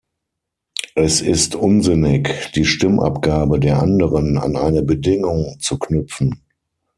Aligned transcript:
Es 0.95 1.21
ist 1.21 1.53
unsinnig, 1.53 2.51
die 2.55 2.65
Stimmabgabe 2.65 3.59
der 3.59 3.79
anderen 3.79 4.39
an 4.39 4.55
eine 4.57 4.81
Bedingung 4.81 5.57
zu 5.59 5.77
knüpfen. 5.77 6.41